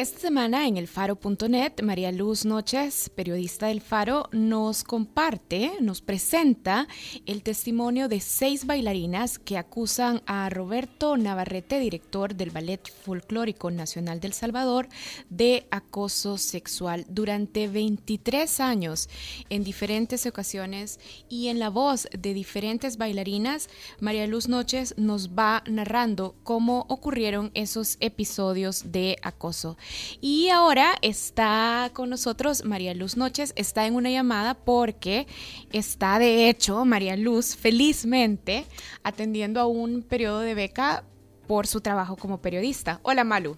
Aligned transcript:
Esta 0.00 0.18
semana 0.18 0.66
en 0.66 0.78
elfaro.net, 0.78 1.82
María 1.82 2.10
Luz 2.10 2.46
Noches, 2.46 3.10
periodista 3.14 3.66
del 3.66 3.82
Faro, 3.82 4.30
nos 4.32 4.82
comparte, 4.82 5.72
nos 5.82 6.00
presenta 6.00 6.88
el 7.26 7.42
testimonio 7.42 8.08
de 8.08 8.20
seis 8.20 8.64
bailarinas 8.64 9.38
que 9.38 9.58
acusan 9.58 10.22
a 10.24 10.48
Roberto 10.48 11.18
Navarrete, 11.18 11.78
director 11.78 12.34
del 12.34 12.48
Ballet 12.48 12.80
Folclórico 12.90 13.70
Nacional 13.70 14.20
del 14.20 14.32
Salvador, 14.32 14.88
de 15.28 15.66
acoso 15.70 16.38
sexual 16.38 17.04
durante 17.10 17.68
23 17.68 18.58
años 18.60 19.10
en 19.50 19.64
diferentes 19.64 20.24
ocasiones 20.24 20.98
y 21.28 21.48
en 21.48 21.58
la 21.58 21.68
voz 21.68 22.08
de 22.18 22.32
diferentes 22.32 22.96
bailarinas, 22.96 23.68
María 24.00 24.26
Luz 24.26 24.48
Noches 24.48 24.94
nos 24.96 25.32
va 25.32 25.62
narrando 25.66 26.36
cómo 26.42 26.86
ocurrieron 26.88 27.50
esos 27.52 27.98
episodios 28.00 28.92
de 28.92 29.18
acoso. 29.20 29.76
Y 30.20 30.48
ahora 30.48 30.94
está 31.02 31.90
con 31.92 32.10
nosotros 32.10 32.64
María 32.64 32.94
Luz 32.94 33.16
Noches, 33.16 33.52
está 33.56 33.86
en 33.86 33.94
una 33.94 34.10
llamada 34.10 34.54
porque 34.54 35.26
está 35.72 36.18
de 36.18 36.48
hecho 36.48 36.84
María 36.84 37.16
Luz 37.16 37.56
felizmente 37.56 38.64
atendiendo 39.02 39.60
a 39.60 39.66
un 39.66 40.02
periodo 40.02 40.40
de 40.40 40.54
beca 40.54 41.04
por 41.46 41.66
su 41.66 41.80
trabajo 41.80 42.16
como 42.16 42.40
periodista. 42.40 43.00
Hola 43.02 43.24
Malu. 43.24 43.56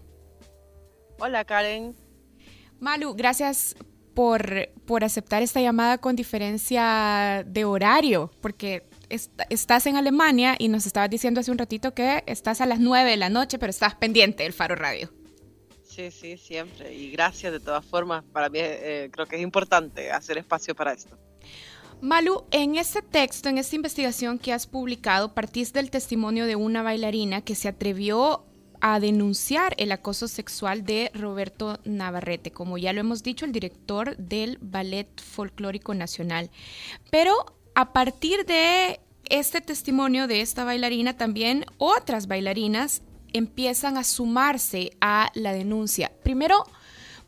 Hola 1.19 1.45
Karen. 1.45 1.95
Malu, 2.81 3.15
gracias 3.15 3.77
por, 4.15 4.71
por 4.87 5.05
aceptar 5.05 5.43
esta 5.43 5.61
llamada 5.61 5.99
con 5.99 6.17
diferencia 6.17 7.45
de 7.47 7.65
horario, 7.65 8.31
porque 8.41 8.89
estás 9.51 9.87
en 9.87 9.97
Alemania 9.97 10.57
y 10.59 10.69
nos 10.69 10.87
estabas 10.87 11.11
diciendo 11.11 11.41
hace 11.41 11.51
un 11.51 11.59
ratito 11.59 11.95
que 11.95 12.25
estás 12.27 12.61
a 12.61 12.67
las 12.67 12.81
9 12.81 13.11
de 13.11 13.17
la 13.17 13.29
noche, 13.29 13.59
pero 13.59 13.71
estás 13.71 13.95
pendiente 13.95 14.43
del 14.43 14.53
Faro 14.53 14.75
Radio. 14.75 15.13
Sí, 16.03 16.11
sí, 16.11 16.37
siempre. 16.37 16.93
Y 16.95 17.11
gracias 17.11 17.53
de 17.53 17.61
todas 17.61 17.85
formas. 17.85 18.25
Para 18.33 18.49
mí 18.49 18.59
eh, 18.61 19.09
creo 19.13 19.27
que 19.27 19.37
es 19.37 19.43
importante 19.43 20.11
hacer 20.11 20.39
espacio 20.39 20.75
para 20.75 20.93
esto. 20.93 21.17
Malu, 22.01 22.45
en 22.51 22.75
este 22.77 23.03
texto, 23.03 23.49
en 23.49 23.59
esta 23.59 23.77
investigación 23.77 24.39
que 24.39 24.53
has 24.53 24.67
publicado, 24.67 25.35
partís 25.35 25.73
del 25.73 25.91
testimonio 25.91 26.47
de 26.47 26.57
una 26.57 26.83
bailarina 26.83 27.43
que 27.43 27.55
se 27.55 27.69
atrevió 27.69 28.45
a 28.81 28.99
denunciar 28.99 29.75
el 29.79 29.93
acoso 29.93 30.27
sexual 30.27 30.85
de 30.85 31.13
Roberto 31.15 31.79
Navarrete, 31.85 32.51
como 32.51 32.79
ya 32.79 32.93
lo 32.93 33.01
hemos 33.01 33.23
dicho, 33.23 33.45
el 33.45 33.53
director 33.53 34.17
del 34.17 34.59
Ballet 34.61 35.09
Folclórico 35.21 35.95
Nacional. 35.95 36.51
Pero 37.13 37.33
a 37.77 37.93
partir 37.93 38.45
de 38.45 38.99
este 39.31 39.61
testimonio 39.61 40.27
de 40.27 40.41
esta 40.41 40.65
bailarina, 40.65 41.17
también 41.17 41.65
otras 41.79 42.27
bailarinas 42.27 43.03
empiezan 43.33 43.97
a 43.97 44.05
sumarse 44.05 44.91
a 45.01 45.31
la 45.35 45.53
denuncia. 45.53 46.13
Primero, 46.23 46.65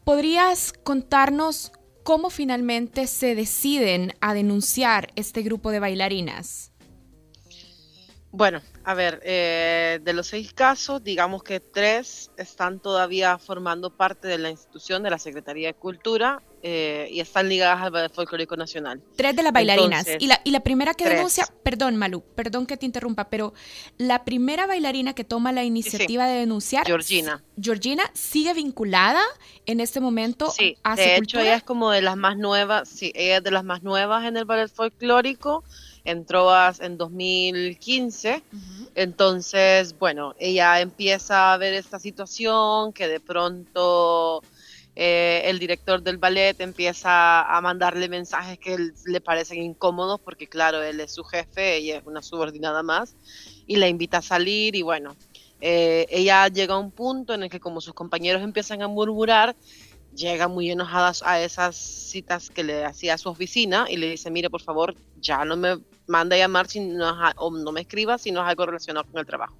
¿podrías 0.04 0.72
contarnos 0.72 1.72
cómo 2.02 2.30
finalmente 2.30 3.06
se 3.06 3.34
deciden 3.34 4.12
a 4.20 4.34
denunciar 4.34 5.12
este 5.16 5.42
grupo 5.42 5.70
de 5.70 5.80
bailarinas? 5.80 6.70
Bueno, 8.30 8.60
a 8.82 8.94
ver, 8.94 9.20
eh, 9.22 10.00
de 10.02 10.12
los 10.12 10.26
seis 10.26 10.52
casos, 10.52 11.04
digamos 11.04 11.44
que 11.44 11.60
tres 11.60 12.32
están 12.36 12.80
todavía 12.80 13.38
formando 13.38 13.96
parte 13.96 14.26
de 14.26 14.38
la 14.38 14.50
institución 14.50 15.04
de 15.04 15.10
la 15.10 15.18
Secretaría 15.18 15.68
de 15.68 15.74
Cultura 15.74 16.42
eh, 16.66 17.08
y 17.10 17.20
están 17.20 17.50
ligadas 17.50 17.82
al 17.82 17.90
Ballet 17.90 18.10
Folclórico 18.10 18.56
Nacional. 18.56 19.02
Tres 19.16 19.36
de 19.36 19.42
las 19.42 19.52
bailarinas. 19.52 20.06
y, 20.18 20.26
la, 20.26 20.40
y 20.44 20.50
la 20.50 20.60
primera 20.60 20.94
que 20.94 21.06
denuncia, 21.06 21.46
perdón 21.62 21.96
Malu, 21.96 22.22
perdón 22.34 22.64
que 22.64 22.78
te 22.78 22.86
interrumpa, 22.86 23.28
pero 23.28 23.52
la 23.98 24.24
primera 24.24 24.66
bailarina 24.66 25.12
que 25.12 25.24
toma 25.24 25.52
la 25.52 25.62
iniciativa 25.62 26.26
de 26.26 26.38
denunciar, 26.38 26.86
Georgina. 26.86 27.44
Georgina 27.60 28.10
sigue 28.14 28.54
vinculada 28.54 29.20
en 29.66 29.80
este 29.80 30.00
momento 30.00 30.50
sí, 30.50 30.78
de 30.96 31.16
hecho 31.16 31.38
ella 31.38 31.56
es 31.56 31.62
como 31.62 31.90
de 31.90 32.00
las 32.00 32.16
más 32.16 32.38
nuevas, 32.38 32.88
sí, 32.88 33.12
ella 33.14 33.36
es 33.36 33.44
de 33.44 33.50
las 33.50 33.64
más 33.64 33.82
nuevas 33.82 34.24
en 34.24 34.38
el 34.38 34.46
ballet 34.46 34.72
folclórico 34.72 35.64
entró 36.04 36.50
en 36.80 36.96
2015. 36.96 38.42
Entonces, 38.94 39.98
bueno, 39.98 40.34
ella 40.38 40.80
empieza 40.80 41.52
a 41.52 41.56
ver 41.56 41.74
esta 41.74 41.98
situación 41.98 42.92
que 42.92 43.08
de 43.08 43.20
pronto 43.20 44.42
eh, 44.96 45.42
el 45.46 45.58
director 45.58 46.02
del 46.02 46.18
ballet 46.18 46.60
empieza 46.60 47.42
a 47.42 47.60
mandarle 47.60 48.08
mensajes 48.08 48.58
que 48.58 48.76
le 49.06 49.20
parecen 49.20 49.62
incómodos 49.62 50.20
porque 50.20 50.46
claro, 50.46 50.82
él 50.82 51.00
es 51.00 51.12
su 51.12 51.24
jefe, 51.24 51.76
ella 51.76 51.98
es 51.98 52.06
una 52.06 52.22
subordinada 52.22 52.82
más 52.82 53.16
y 53.66 53.76
la 53.76 53.88
invita 53.88 54.18
a 54.18 54.22
salir 54.22 54.76
y 54.76 54.82
bueno, 54.82 55.16
eh, 55.60 56.06
ella 56.10 56.46
llega 56.48 56.74
a 56.74 56.78
un 56.78 56.92
punto 56.92 57.34
en 57.34 57.42
el 57.42 57.50
que 57.50 57.58
como 57.58 57.80
sus 57.80 57.94
compañeros 57.94 58.42
empiezan 58.42 58.82
a 58.82 58.88
murmurar, 58.88 59.56
llega 60.14 60.46
muy 60.46 60.70
enojada 60.70 61.12
a 61.24 61.40
esas 61.40 61.74
citas 61.74 62.50
que 62.50 62.62
le 62.62 62.84
hacía 62.84 63.14
a 63.14 63.18
su 63.18 63.28
oficina 63.28 63.86
y 63.88 63.96
le 63.96 64.10
dice, 64.10 64.30
mire, 64.30 64.48
por 64.48 64.62
favor, 64.62 64.94
ya 65.16 65.44
no 65.44 65.56
me 65.56 65.78
manda 66.06 66.36
a 66.36 66.38
llamar 66.38 66.68
si 66.68 66.80
no 66.80 67.12
o 67.36 67.50
no 67.50 67.72
me 67.72 67.80
escriba 67.80 68.18
si 68.18 68.30
no 68.30 68.42
es 68.42 68.48
algo 68.48 68.66
relacionado 68.66 69.06
con 69.10 69.18
el 69.18 69.26
trabajo. 69.26 69.56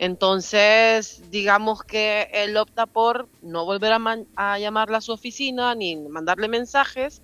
Entonces, 0.00 1.20
digamos 1.30 1.82
que 1.82 2.30
él 2.32 2.56
opta 2.56 2.86
por 2.86 3.28
no 3.42 3.66
volver 3.66 3.92
a, 4.34 4.58
llamarla 4.58 4.96
a 4.96 5.00
su 5.02 5.12
oficina 5.12 5.74
ni 5.74 5.94
mandarle 5.94 6.48
mensajes, 6.48 7.20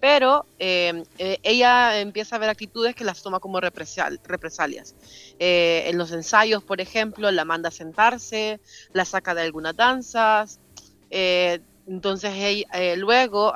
pero 0.00 0.44
eh, 0.58 1.02
eh, 1.16 1.38
ella 1.42 1.98
empieza 1.98 2.36
a 2.36 2.38
ver 2.38 2.50
actitudes 2.50 2.94
que 2.94 3.04
las 3.04 3.22
toma 3.22 3.40
como 3.40 3.58
represalias. 3.58 4.94
Eh, 5.38 5.84
en 5.86 5.96
los 5.96 6.12
ensayos, 6.12 6.62
por 6.62 6.82
ejemplo, 6.82 7.30
la 7.30 7.46
manda 7.46 7.70
a 7.70 7.72
sentarse, 7.72 8.60
la 8.92 9.06
saca 9.06 9.34
de 9.34 9.40
algunas 9.40 9.74
danzas. 9.74 10.60
entonces, 11.08 12.66
luego, 12.98 13.54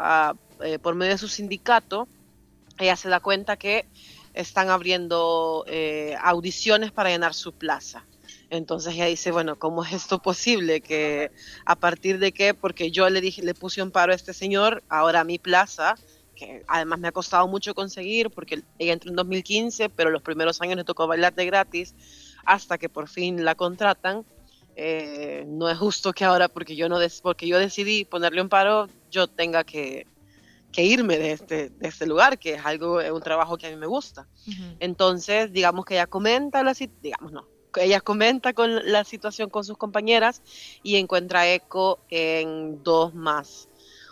por 0.81 0.95
medio 0.95 1.13
de 1.13 1.19
su 1.19 1.29
sindicato, 1.29 2.09
ella 2.79 2.97
se 2.97 3.11
da 3.11 3.21
cuenta 3.21 3.59
que 3.59 3.85
están 4.33 4.71
abriendo 4.71 5.67
audiciones 6.23 6.93
para 6.93 7.11
llenar 7.11 7.35
su 7.35 7.53
plaza. 7.53 8.07
Entonces 8.51 8.95
ella 8.95 9.07
dice, 9.07 9.31
bueno, 9.31 9.59
¿cómo 9.59 9.85
es 9.85 9.93
esto 9.93 10.19
posible? 10.21 10.81
Que 10.81 11.31
a 11.65 11.77
partir 11.77 12.19
de 12.19 12.33
qué, 12.33 12.55
porque 12.55 12.91
yo 12.91 13.09
le 13.11 13.21
dije, 13.21 13.43
le 13.43 13.55
puse 13.55 13.83
un 13.83 13.91
paro 13.91 14.13
a 14.13 14.17
este 14.17 14.33
señor, 14.33 14.83
ahora 14.89 15.25
mi 15.25 15.39
plaza, 15.39 15.97
que 16.35 16.65
además 16.69 16.99
me 16.99 17.09
ha 17.09 17.13
costado 17.13 17.47
mucho 17.49 17.75
conseguir, 17.75 18.31
porque 18.31 18.63
ella 18.79 18.93
entró 18.93 19.11
en 19.11 19.17
2015, 19.17 19.89
pero 19.91 20.11
los 20.11 20.23
primeros 20.23 20.61
años 20.61 20.77
le 20.77 20.85
tocó 20.85 21.07
bailar 21.07 21.35
de 21.35 21.47
gratis, 21.47 21.95
hasta 22.45 22.79
que 22.79 22.89
por 22.89 23.09
fin 23.09 23.45
la 23.45 23.55
contratan. 23.55 24.25
Eh, 24.77 25.45
no 25.47 25.71
es 25.71 25.79
justo 25.79 26.13
que 26.13 26.25
ahora, 26.25 26.49
porque 26.49 26.75
yo 26.75 26.89
no 26.89 26.99
porque 27.23 27.47
yo 27.47 27.59
decidí 27.59 28.05
ponerle 28.05 28.43
un 28.43 28.49
paro, 28.49 28.89
yo 29.11 29.29
tenga 29.29 29.63
que, 29.63 30.07
que 30.73 30.83
irme 30.83 31.17
de 31.19 31.31
este, 31.31 31.71
de 31.71 31.89
este 31.89 32.07
lugar, 32.07 32.39
que 32.39 32.55
es 32.55 32.67
algo, 32.67 33.01
es 33.01 33.13
un 33.13 33.23
trabajo 33.23 33.57
que 33.57 33.69
a 33.69 33.71
mí 33.71 33.77
me 33.77 33.87
gusta. 33.87 34.27
Entonces, 34.81 35.53
digamos 35.53 35.85
que 35.85 35.95
ella 35.95 36.09
comenta 36.09 36.65
la 36.65 36.75
digamos 36.75 37.31
no, 37.31 37.47
ella 37.77 38.01
comenta 38.01 38.53
con 38.53 38.91
la 38.91 39.05
situación 39.05 39.51
con 39.51 39.65
sus 39.65 39.77
compañeras 39.77 40.43
y 40.83 40.97
encuentra 40.97 41.53
eco 41.53 41.99
en 42.11 42.83
dos 42.83 43.15
más. 43.15 43.69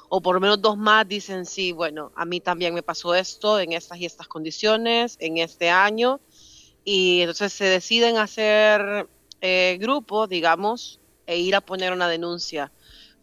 O 0.09 0.21
por 0.21 0.35
lo 0.35 0.41
menos 0.41 0.61
dos 0.61 0.77
más 0.77 1.09
dicen, 1.09 1.47
sí, 1.47 1.73
bueno, 1.73 2.13
a 2.15 2.25
mí 2.25 2.41
también 2.41 2.75
me 2.75 2.83
pasó 2.83 3.15
esto 3.15 3.59
en 3.59 3.73
estas 3.73 3.99
y 3.99 4.05
estas 4.05 4.29
condiciones, 4.29 5.17
en 5.21 5.39
este 5.39 5.71
año. 5.71 6.21
Y 6.85 7.21
entonces 7.21 7.53
se 7.53 7.65
deciden 7.65 8.19
hacer 8.19 9.09
eh, 9.41 9.79
grupo, 9.81 10.27
digamos, 10.27 11.01
e 11.27 11.39
ir 11.39 11.55
a 11.55 11.61
poner 11.61 11.93
una 11.93 12.09
denuncia 12.09 12.73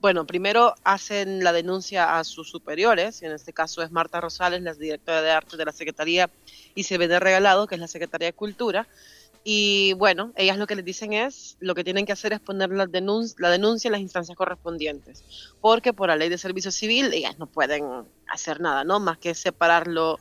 bueno, 0.01 0.25
primero 0.25 0.75
hacen 0.85 1.43
la 1.43 1.51
denuncia 1.51 2.17
a 2.17 2.23
sus 2.23 2.49
superiores, 2.49 3.21
en 3.21 3.33
este 3.33 3.51
caso 3.51 3.81
es 3.81 3.91
Marta 3.91 4.21
Rosales, 4.21 4.61
la 4.61 4.73
directora 4.73 5.21
de 5.21 5.31
arte 5.31 5.57
de 5.57 5.65
la 5.65 5.73
Secretaría, 5.73 6.29
y 6.73 6.83
se 6.83 6.97
de 6.97 7.19
Regalado, 7.19 7.67
que 7.67 7.75
es 7.75 7.81
la 7.81 7.87
Secretaría 7.87 8.29
de 8.29 8.33
Cultura. 8.33 8.87
Y 9.43 9.93
bueno, 9.93 10.33
ellas 10.35 10.57
lo 10.57 10.67
que 10.67 10.75
les 10.75 10.85
dicen 10.85 11.13
es, 11.13 11.57
lo 11.59 11.73
que 11.73 11.83
tienen 11.83 12.05
que 12.05 12.11
hacer 12.11 12.33
es 12.33 12.39
poner 12.39 12.69
la, 12.71 12.87
denuncia, 12.87 13.35
la 13.39 13.49
denuncia 13.49 13.87
en 13.87 13.93
las 13.93 14.01
instancias 14.01 14.37
correspondientes, 14.37 15.23
porque 15.61 15.93
por 15.93 16.09
la 16.09 16.17
ley 16.17 16.29
de 16.29 16.37
servicio 16.37 16.71
civil 16.71 17.13
ellas 17.13 17.39
no 17.39 17.47
pueden 17.47 17.85
hacer 18.27 18.59
nada, 18.59 18.83
¿no? 18.83 18.99
Más 18.99 19.17
que 19.17 19.33
separarlo 19.33 20.19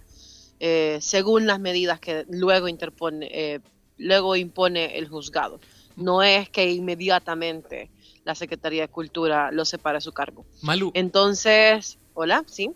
eh, 0.61 0.99
según 1.00 1.47
las 1.47 1.61
medidas 1.61 2.00
que 2.00 2.26
luego 2.31 2.69
interpone, 2.69 3.29
eh, 3.32 3.61
luego 3.97 4.37
impone 4.37 4.99
el 4.99 5.09
juzgado. 5.09 5.61
No 5.97 6.23
es 6.23 6.49
que 6.49 6.71
inmediatamente 6.71 7.91
la 8.25 8.35
Secretaría 8.35 8.82
de 8.82 8.88
Cultura 8.88 9.50
lo 9.50 9.64
separa 9.64 9.99
a 9.99 10.00
su 10.00 10.12
cargo. 10.12 10.47
Malu. 10.62 10.93
Entonces, 10.94 11.99
hola, 12.14 12.44
sí. 12.47 12.71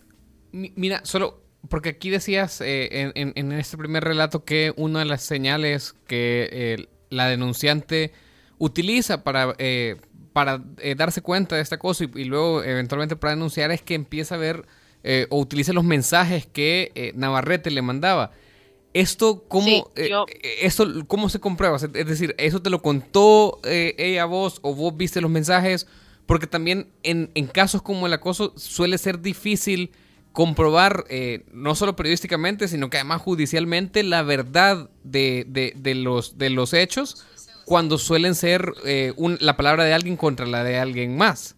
mira, 0.51 1.05
solo 1.05 1.42
porque 1.69 1.91
aquí 1.91 2.11
decías 2.11 2.61
eh, 2.61 3.13
en, 3.15 3.53
este 3.53 3.77
primer 3.77 4.05
relato 4.05 4.45
que 4.45 4.73
una 4.77 5.01
de 5.01 5.05
las 5.05 5.23
señales 5.23 5.95
que 6.07 6.49
eh, 6.51 6.87
la 7.11 7.29
denunciante 7.29 8.13
utiliza 8.59 9.23
para, 9.25 9.55
eh, 9.59 9.97
para 10.33 10.63
darse 10.97 11.23
cuenta 11.23 11.57
de 11.57 11.63
esta 11.63 11.79
cosa 11.79 12.05
y, 12.05 12.25
luego 12.25 12.63
eventualmente 12.63 13.17
para 13.17 13.35
denunciar 13.35 13.71
es 13.71 13.83
que 13.83 13.95
empieza 13.95 14.35
a 14.35 14.39
ver 14.39 14.67
o 15.31 15.41
utiliza 15.41 15.73
los 15.73 15.83
mensajes 15.83 16.47
que 16.47 17.13
Navarrete 17.17 17.71
le 17.73 17.83
mandaba. 17.83 18.31
¿Esto 18.95 19.45
cómo, 19.49 19.91
eh, 19.97 20.11
esto, 20.61 20.87
¿cómo 21.07 21.31
se 21.31 21.41
comprueba? 21.41 21.77
Es 21.77 22.07
decir, 22.07 22.35
¿eso 22.37 22.61
te 22.61 22.69
lo 22.69 22.83
contó 22.83 23.59
eh, 23.65 23.95
ella 23.97 24.25
a 24.25 24.27
vos 24.27 24.59
o 24.63 24.75
vos 24.75 24.95
viste 24.95 25.23
los 25.23 25.31
mensajes? 25.31 25.87
Porque 26.27 26.47
también 26.47 26.91
en, 27.03 27.31
en 27.35 27.47
casos 27.47 27.81
como 27.81 28.07
el 28.07 28.13
acoso 28.13 28.53
suele 28.57 28.99
ser 28.99 29.21
difícil 29.21 29.93
comprobar, 30.33 31.05
eh, 31.09 31.45
no 31.53 31.75
solo 31.75 31.97
periodísticamente, 31.97 32.69
sino 32.69 32.91
que 32.91 32.99
además 32.99 33.23
judicialmente, 33.23 34.03
la 34.03 34.23
verdad 34.23 34.91
de, 35.05 35.45
de, 35.47 35.95
los, 35.95 36.39
de 36.39 36.51
los 36.51 36.73
hechos 36.73 37.25
cuando 37.65 37.97
suelen 37.99 38.35
ser 38.35 38.73
la 39.15 39.57
palabra 39.57 39.85
de 39.85 39.95
alguien 39.95 40.17
contra 40.17 40.47
la 40.47 40.65
de 40.65 40.79
alguien 40.79 41.17
más. 41.17 41.55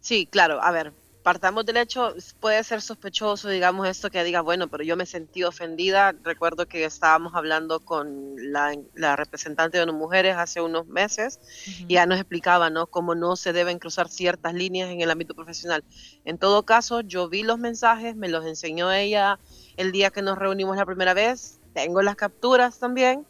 Sí, 0.00 0.26
claro. 0.30 0.62
A 0.62 0.70
ver, 0.72 0.92
partamos 1.22 1.64
del 1.64 1.76
hecho, 1.76 2.14
puede 2.40 2.62
ser 2.64 2.82
sospechoso, 2.82 3.48
digamos, 3.48 3.88
esto 3.88 4.10
que 4.10 4.22
diga, 4.24 4.40
bueno, 4.40 4.68
pero 4.68 4.82
yo 4.82 4.96
me 4.96 5.06
sentí 5.06 5.44
ofendida. 5.44 6.14
Recuerdo 6.22 6.66
que 6.66 6.84
estábamos 6.84 7.34
hablando 7.34 7.80
con 7.80 8.34
la, 8.36 9.16
representante 9.16 9.78
de 9.78 9.86
las 9.86 9.94
mujeres 9.94 10.36
hace 10.36 10.60
unos 10.60 10.86
meses 10.86 11.40
y 11.86 11.94
ya 11.94 12.06
nos 12.06 12.18
explicaba, 12.18 12.70
¿no? 12.70 12.86
Cómo 12.86 13.14
no 13.14 13.36
se 13.36 13.52
deben 13.52 13.78
cruzar 13.78 14.08
ciertas 14.08 14.54
líneas 14.54 14.90
en 14.90 15.00
el 15.00 15.10
ámbito 15.10 15.34
profesional. 15.34 15.84
En 16.24 16.38
todo 16.38 16.64
caso, 16.64 17.00
yo 17.00 17.28
vi 17.28 17.42
los 17.42 17.58
mensajes, 17.58 18.16
me 18.16 18.28
los 18.28 18.44
enseñó 18.44 18.90
ella 18.92 19.38
el 19.76 19.92
día 19.92 20.10
que 20.10 20.22
nos 20.22 20.38
reunimos 20.38 20.76
la 20.76 20.86
primera 20.86 21.14
vez. 21.14 21.60
Tengo 21.72 22.02
las 22.02 22.16
capturas 22.16 22.78
también. 22.78 23.24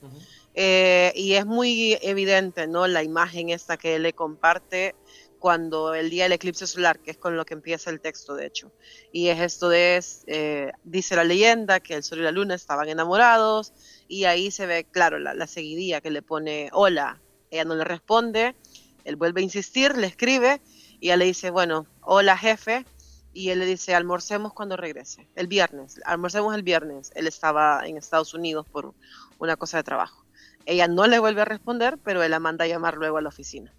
Eh, 0.54 1.12
y 1.14 1.34
es 1.34 1.46
muy 1.46 1.98
evidente, 2.02 2.66
¿no? 2.66 2.86
La 2.86 3.02
imagen 3.02 3.50
esta 3.50 3.76
que 3.76 3.96
él 3.96 4.02
le 4.02 4.12
comparte 4.12 4.94
cuando 5.42 5.92
el 5.92 6.08
día 6.08 6.22
del 6.22 6.34
eclipse 6.34 6.68
solar, 6.68 7.00
que 7.00 7.10
es 7.10 7.16
con 7.16 7.36
lo 7.36 7.44
que 7.44 7.54
empieza 7.54 7.90
el 7.90 8.00
texto, 8.00 8.36
de 8.36 8.46
hecho. 8.46 8.70
Y 9.10 9.26
es 9.26 9.40
esto 9.40 9.68
de, 9.68 10.00
eh, 10.28 10.70
dice 10.84 11.16
la 11.16 11.24
leyenda, 11.24 11.80
que 11.80 11.94
el 11.94 12.04
sol 12.04 12.20
y 12.20 12.22
la 12.22 12.30
luna 12.30 12.54
estaban 12.54 12.88
enamorados, 12.88 13.72
y 14.06 14.22
ahí 14.26 14.52
se 14.52 14.66
ve, 14.66 14.84
claro, 14.84 15.18
la, 15.18 15.34
la 15.34 15.48
seguidilla 15.48 16.00
que 16.00 16.12
le 16.12 16.22
pone 16.22 16.70
hola, 16.72 17.20
ella 17.50 17.64
no 17.64 17.74
le 17.74 17.82
responde, 17.82 18.54
él 19.02 19.16
vuelve 19.16 19.40
a 19.40 19.42
insistir, 19.42 19.96
le 19.96 20.06
escribe, 20.06 20.60
y 21.00 21.06
ella 21.06 21.16
le 21.16 21.24
dice, 21.24 21.50
bueno, 21.50 21.88
hola 22.02 22.38
jefe, 22.38 22.86
y 23.32 23.48
él 23.48 23.58
le 23.58 23.66
dice, 23.66 23.96
almorcemos 23.96 24.52
cuando 24.52 24.76
regrese, 24.76 25.28
el 25.34 25.48
viernes, 25.48 26.00
almorcemos 26.04 26.54
el 26.54 26.62
viernes. 26.62 27.10
Él 27.16 27.26
estaba 27.26 27.84
en 27.84 27.96
Estados 27.96 28.32
Unidos 28.32 28.64
por 28.70 28.94
una 29.40 29.56
cosa 29.56 29.78
de 29.78 29.82
trabajo. 29.82 30.24
Ella 30.66 30.86
no 30.86 31.08
le 31.08 31.18
vuelve 31.18 31.40
a 31.40 31.46
responder, 31.46 31.98
pero 31.98 32.22
él 32.22 32.30
la 32.30 32.38
manda 32.38 32.64
a 32.64 32.68
llamar 32.68 32.94
luego 32.96 33.18
a 33.18 33.22
la 33.22 33.30
oficina. 33.30 33.74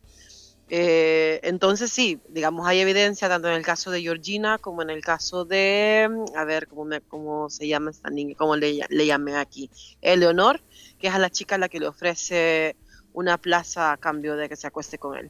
Eh, 0.70 1.42
entonces 1.44 1.92
sí, 1.92 2.20
digamos, 2.30 2.66
hay 2.66 2.80
evidencia 2.80 3.28
tanto 3.28 3.50
en 3.50 3.56
el 3.56 3.64
caso 3.64 3.92
de 3.92 4.02
Georgina 4.02 4.58
como 4.58 4.82
en 4.82 4.90
el 4.90 5.04
caso 5.04 5.46
de, 5.46 6.08
mm, 6.10 6.38
a 6.38 6.46
ver, 6.46 6.68
¿cómo, 6.68 6.86
me, 6.86 7.02
cómo 7.02 7.50
se 7.50 7.68
llama 7.68 7.92
esta 7.92 8.10
niña? 8.10 8.36
¿Cómo 8.38 8.56
le, 8.56 8.80
le 8.90 9.06
llamé 9.06 9.36
aquí? 9.36 9.70
Eleonor, 10.02 10.62
que 11.00 11.08
es 11.08 11.14
a 11.14 11.20
la 11.20 11.30
chica 11.30 11.56
a 11.56 11.58
la 11.58 11.70
que 11.70 11.80
le 11.80 11.88
ofrece 11.88 12.76
una 13.12 13.38
plaza 13.38 13.92
a 13.92 13.98
cambio 13.98 14.36
de 14.36 14.50
que 14.50 14.56
se 14.56 14.66
acueste 14.66 14.98
con 14.98 15.16
él. 15.16 15.30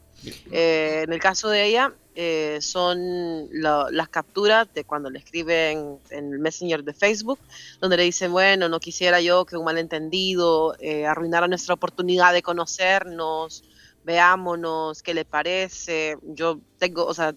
Eh, 0.52 1.02
en 1.04 1.12
el 1.12 1.20
caso 1.20 1.50
de 1.50 1.66
ella, 1.66 1.94
eh, 2.16 2.60
son 2.62 3.50
las 3.52 4.08
capturas 4.08 4.74
de 4.74 4.86
cuando 4.86 5.10
le 5.10 5.20
escriben 5.20 5.98
en 6.10 6.32
el 6.32 6.40
Messenger 6.40 6.84
de 6.86 6.94
Facebook, 6.94 7.40
donde 7.82 7.98
le 7.98 8.04
dicen, 8.04 8.32
bueno, 8.32 8.70
no 8.70 8.80
quisiera 8.80 9.20
yo 9.20 9.44
que 9.44 9.58
un 9.58 9.66
malentendido 9.66 10.78
arruinara 11.06 11.50
nuestra 11.50 11.74
oportunidad 11.74 12.32
de 12.32 12.42
conocernos, 12.42 13.66
veámonos, 14.04 15.04
qué 15.04 15.14
le 15.14 15.26
parece. 15.26 16.18
Yo 16.24 16.60
tengo, 16.78 17.06
o 17.06 17.14
sea, 17.14 17.36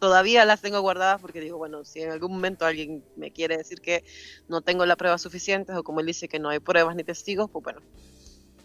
todavía 0.00 0.44
las 0.44 0.60
tengo 0.60 0.80
guardadas 0.80 1.20
porque 1.20 1.40
digo, 1.40 1.58
bueno, 1.58 1.84
si 1.84 2.02
en 2.02 2.10
algún 2.10 2.32
momento 2.32 2.66
alguien 2.66 3.04
me 3.16 3.30
quiere 3.30 3.56
decir 3.56 3.80
que 3.80 4.04
no 4.48 4.60
tengo 4.60 4.86
las 4.86 4.96
pruebas 4.96 5.22
suficientes 5.22 5.76
o 5.76 5.82
como 5.82 6.00
él 6.00 6.06
dice 6.06 6.28
que 6.28 6.38
no 6.38 6.48
hay 6.48 6.58
pruebas 6.58 6.96
ni 6.96 7.04
testigos, 7.04 7.50
pues 7.50 7.62
bueno, 7.62 7.80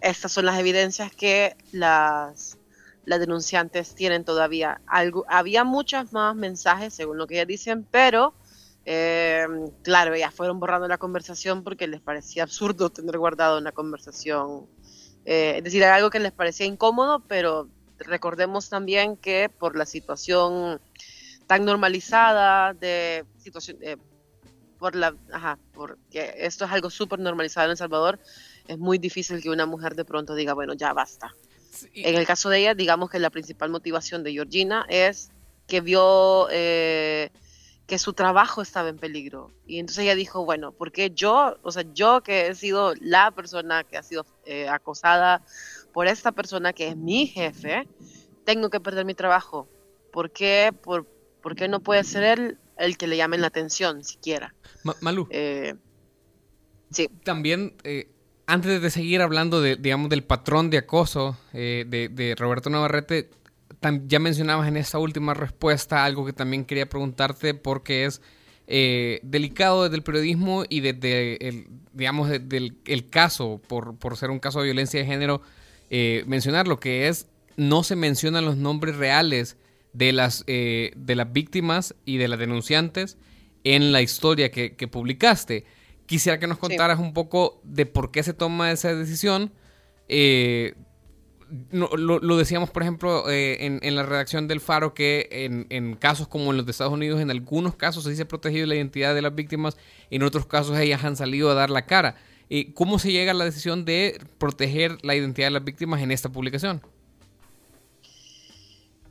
estas 0.02 0.32
son 0.32 0.46
las 0.46 0.60
evidencias 0.60 1.14
que 1.16 1.56
las, 1.72 2.58
las 3.06 3.20
denunciantes 3.20 3.96
tienen 3.96 4.24
todavía. 4.24 4.82
Algo, 4.88 5.26
había 5.28 5.64
muchos 5.64 6.12
más 6.14 6.36
mensajes, 6.36 6.94
según 6.94 7.18
lo 7.18 7.28
que 7.28 7.36
ellas 7.36 7.48
dicen, 7.48 7.88
pero... 7.90 8.34
Eh, 8.90 9.46
claro, 9.84 10.14
ellas 10.14 10.34
fueron 10.34 10.62
borrando 10.62 10.88
la 10.88 10.98
conversación 10.98 11.62
porque 11.62 11.88
les 11.88 12.00
parecía 12.00 12.44
absurdo 12.44 12.90
tener 12.90 13.18
guardado 13.18 13.58
una 13.58 13.74
conversación 13.74 14.66
eh, 15.30 15.56
es 15.58 15.64
decir, 15.66 15.84
era 15.84 15.96
algo 15.96 16.10
que 16.10 16.20
les 16.20 16.32
parecía 16.32 16.66
incómodo, 16.66 17.20
pero 17.20 17.68
recordemos 18.00 18.70
también 18.70 19.18
que 19.18 19.50
por 19.50 19.76
la 19.76 19.86
situación 19.86 20.80
tan 21.48 21.66
normalizada 21.66 22.74
de 22.74 23.26
situación, 23.38 23.78
eh, 23.82 23.98
por 24.80 24.96
la, 24.96 25.14
ajá, 25.34 25.60
porque 25.74 26.34
esto 26.38 26.64
es 26.64 26.72
algo 26.72 26.90
súper 26.90 27.20
normalizado 27.20 27.66
en 27.66 27.72
El 27.72 27.78
Salvador, 27.78 28.20
es 28.70 28.78
muy 28.78 29.00
difícil 29.00 29.42
que 29.42 29.50
una 29.50 29.66
mujer 29.66 29.96
de 29.96 30.06
pronto 30.06 30.34
diga, 30.34 30.54
bueno, 30.54 30.74
ya 30.74 30.94
basta. 30.94 31.36
En 31.94 32.16
el 32.16 32.26
caso 32.26 32.50
de 32.50 32.60
ella, 32.60 32.74
digamos 32.74 33.10
que 33.10 33.20
la 33.20 33.30
principal 33.30 33.70
motivación 33.70 34.24
de 34.24 34.32
Georgina 34.32 34.86
es 34.88 35.32
que 35.68 35.82
vio 35.82 36.48
eh, 36.52 37.32
que 37.88 37.98
su 37.98 38.14
trabajo 38.14 38.62
estaba 38.62 38.90
en 38.90 38.98
peligro. 38.98 39.52
Y 39.66 39.80
entonces 39.80 40.04
ella 40.04 40.16
dijo, 40.16 40.44
bueno, 40.44 40.74
porque 40.74 41.12
yo, 41.12 41.58
o 41.64 41.72
sea, 41.72 41.86
yo 41.94 42.22
que 42.22 42.48
he 42.48 42.56
sido 42.56 42.94
la 43.00 43.32
persona 43.32 43.86
que 43.86 43.98
ha 43.98 44.04
sido 44.04 44.26
eh, 44.46 44.68
acosada 44.68 45.42
por 45.94 46.08
esta 46.08 46.34
persona 46.34 46.74
que 46.74 46.90
es 46.90 46.98
mi 46.98 47.28
jefe, 47.28 47.88
tengo 48.44 48.70
que 48.70 48.82
perder 48.82 49.06
mi 49.06 49.14
trabajo. 49.14 49.70
¿Por 50.12 50.32
qué, 50.32 50.74
por, 50.84 51.06
¿por 51.42 51.56
qué 51.56 51.70
no 51.70 51.80
puede 51.80 52.04
ser 52.04 52.24
él 52.24 52.58
el 52.78 52.98
que 52.98 53.08
le 53.08 53.16
llame 53.16 53.38
la 53.38 53.48
atención 53.48 54.04
siquiera? 54.04 54.54
Malú. 55.00 55.28
Eh, 55.30 55.76
sí. 56.92 57.10
También, 57.24 57.78
eh, 57.86 58.12
antes 58.48 58.82
de 58.82 58.90
seguir 58.90 59.22
hablando 59.22 59.62
de, 59.62 59.78
digamos, 59.78 60.10
del 60.10 60.26
patrón 60.26 60.70
de 60.70 60.80
acoso 60.80 61.38
de, 61.54 62.10
de 62.12 62.36
Roberto 62.38 62.70
Navarrete, 62.70 63.30
ya 64.06 64.20
mencionabas 64.20 64.68
en 64.68 64.78
esta 64.78 64.98
última 64.98 65.34
respuesta 65.34 66.04
algo 66.04 66.26
que 66.26 66.34
también 66.34 66.66
quería 66.66 66.90
preguntarte 66.90 67.54
porque 67.54 68.06
es 68.06 68.22
eh, 68.70 69.20
delicado 69.24 69.84
desde 69.84 69.96
el 69.96 70.04
periodismo 70.04 70.66
y 70.68 70.82
desde 70.82 71.48
el, 71.48 71.68
digamos, 71.94 72.30
del 72.30 72.78
el 72.86 73.10
caso, 73.10 73.62
por, 73.68 73.98
por, 73.98 74.18
ser 74.18 74.30
un 74.30 74.40
caso 74.40 74.60
de 74.60 74.66
violencia 74.66 75.00
de 75.00 75.06
género, 75.06 75.42
eh, 75.90 76.24
mencionar 76.28 76.68
lo 76.68 76.80
que 76.80 77.08
es, 77.08 77.28
no 77.56 77.84
se 77.84 77.96
mencionan 77.96 78.44
los 78.44 78.58
nombres 78.58 78.98
reales 78.98 79.58
de 79.94 80.12
las, 80.12 80.44
eh, 80.48 80.92
de 80.98 81.16
las 81.16 81.32
víctimas 81.32 81.96
y 82.04 82.18
de 82.18 82.28
las 82.28 82.40
denunciantes 82.40 83.18
en 83.64 83.92
la 83.94 84.02
historia 84.02 84.52
que, 84.52 84.88
publicaste. 84.88 85.66
Quisiera 86.06 86.40
que 86.40 86.48
nos 86.48 86.58
contaras 86.58 87.00
un 87.00 87.14
poco 87.14 87.62
de 87.64 87.86
por 87.86 88.12
qué 88.12 88.22
se 88.22 88.34
toma 88.34 88.72
esa 88.72 88.94
decisión, 88.94 89.54
no, 91.72 91.88
lo, 91.96 92.38
decíamos, 92.38 92.70
por 92.70 92.84
ejemplo, 92.84 93.30
eh, 93.30 93.80
en, 93.82 93.96
la 93.96 94.04
redacción 94.04 94.48
del 94.48 94.60
Faro, 94.60 94.94
que 94.94 95.28
en, 95.70 95.96
casos 95.96 96.28
como 96.28 96.52
en 96.52 96.58
los 96.58 96.66
de 96.66 96.72
Estados 96.72 96.94
Unidos, 96.94 97.22
en 97.22 97.32
algunos 97.32 97.76
casos 97.76 98.04
se 98.04 98.10
dice 98.10 98.26
protegido 98.26 98.66
la 98.68 98.76
identidad 98.76 99.16
de 99.16 99.22
las 99.22 99.34
víctimas, 99.34 99.78
en 100.10 100.24
otros 100.24 100.46
casos 100.46 100.78
ellas 100.78 101.04
han 101.04 101.16
salido 101.16 101.50
a 101.50 101.54
dar 101.54 101.70
la 101.70 101.86
cara. 101.86 102.16
Eh, 102.50 102.74
¿Cómo 102.74 103.00
se 103.00 103.12
llega 103.12 103.32
a 103.32 103.34
la 103.34 103.46
decisión 103.46 103.86
de 103.86 104.20
proteger 104.38 104.98
la 105.04 105.16
identidad 105.16 105.48
de 105.48 105.52
las 105.52 105.64
víctimas 105.64 106.02
en 106.02 106.12
esta 106.12 106.30
publicación? 106.30 106.82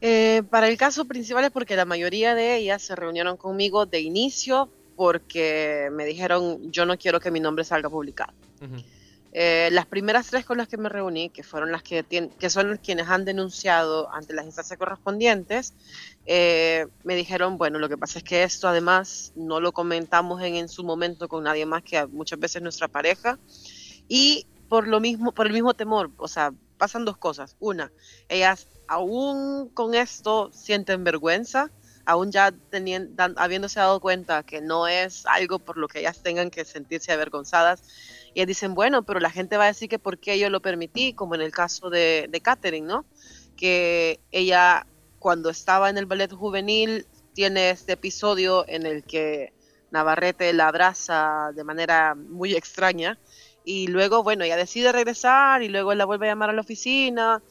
Eh, 0.01 0.43
para 0.51 0.69
el 0.69 0.77
caso 0.77 1.07
principal 1.07 1.45
es 1.45 1.51
porque 1.51 1.77
la 1.77 1.85
mayoría 1.85 2.35
de 2.35 2.57
ellas 2.57 2.83
se 2.83 2.95
reunieron 2.95 3.37
conmigo 3.37 3.87
de 3.87 4.01
inicio 4.01 4.71
porque 4.95 5.89
me 5.93 6.05
dijeron 6.05 6.71
yo 6.71 6.87
no 6.87 6.99
quiero 6.99 7.21
que 7.21 7.31
mi 7.31 7.41
nombre 7.41 7.65
salga 7.65 7.89
publicado. 7.89 8.33
Eh, 9.33 9.69
las 9.73 9.87
primeras 9.87 10.29
tres 10.29 10.45
con 10.47 10.57
las 10.57 10.69
que 10.69 10.77
me 10.79 10.89
reuní, 10.89 11.31
que 11.31 11.43
fueron 11.43 11.71
las 11.71 11.83
que, 11.83 12.05
que 12.39 12.51
son 12.51 12.79
quienes 12.79 13.09
han 13.09 13.25
denunciado 13.25 14.13
ante 14.13 14.33
las 14.33 14.47
instancias 14.47 14.79
correspondientes, 14.79 15.75
eh, 16.25 16.87
me 17.05 17.15
dijeron, 17.15 17.59
bueno, 17.59 17.79
lo 17.79 17.89
que 17.89 17.99
pasa 17.99 18.19
es 18.19 18.25
que 18.25 18.43
esto 18.43 18.67
además 18.67 19.33
no 19.37 19.61
lo 19.61 19.73
comentamos 19.73 20.43
en, 20.43 20.57
en 20.57 20.69
su 20.69 20.85
momento 20.85 21.29
con 21.29 21.45
nadie 21.45 21.67
más 21.67 21.83
que 21.83 22.07
muchas 22.07 22.39
veces 22.39 22.63
nuestra 22.63 22.89
pareja 22.89 23.39
y 24.09 24.47
por 24.69 24.89
lo 24.89 25.01
mismo, 25.01 25.33
por 25.33 25.47
el 25.47 25.53
mismo 25.53 25.75
temor, 25.75 26.11
o 26.17 26.29
sea, 26.29 26.53
pasan 26.77 27.05
dos 27.05 27.17
cosas. 27.17 27.57
Una, 27.61 27.93
ellas 28.29 28.67
aún 28.89 29.69
con 29.69 29.95
esto 29.95 30.51
sienten 30.53 31.05
vergüenza, 31.05 31.71
aún 32.05 32.31
ya 32.31 32.53
teniendo, 32.71 33.25
habiéndose 33.37 33.81
dado 33.81 34.01
cuenta 34.01 34.43
que 34.43 34.61
no 34.61 34.87
es 34.87 35.27
algo 35.27 35.59
por 35.59 35.77
lo 35.77 35.89
que 35.89 36.01
ellas 36.01 36.23
tengan 36.23 36.51
que 36.51 36.65
sentirse 36.65 37.13
avergonzadas, 37.13 37.83
y 38.43 38.45
dicen, 38.45 38.75
bueno, 38.75 39.03
pero 39.03 39.19
la 39.19 39.31
gente 39.31 39.57
va 39.57 39.65
a 39.65 39.69
decir 39.69 39.89
que 39.89 39.99
por 39.99 40.19
qué 40.19 40.39
yo 40.39 40.51
lo 40.51 40.61
permití, 40.61 41.15
como 41.15 41.35
en 41.35 41.41
el 41.41 41.53
caso 41.53 41.89
de, 41.89 42.29
de 42.29 42.41
Catherine, 42.43 42.87
¿no? 42.87 43.07
Que 43.57 44.21
ella, 44.31 44.87
cuando 45.19 45.49
estaba 45.49 45.89
en 45.89 45.97
el 45.97 46.05
ballet 46.05 46.31
juvenil, 46.31 47.07
tiene 47.33 47.71
este 47.71 47.93
episodio 47.93 48.69
en 48.69 48.85
el 48.85 49.05
que 49.05 49.55
Navarrete 49.91 50.53
la 50.53 50.69
abraza 50.69 51.51
de 51.55 51.65
manera 51.65 52.15
muy 52.15 52.55
extraña 52.55 53.19
y 53.65 53.87
luego, 53.87 54.23
bueno, 54.23 54.45
ella 54.45 54.57
decide 54.57 54.93
regresar 54.93 55.63
y 55.63 55.69
luego 55.69 55.95
la 55.95 56.05
vuelve 56.05 56.27
a 56.27 56.33
llamar 56.33 56.51
a 56.51 56.53
la 56.53 56.61
oficina 56.61 57.43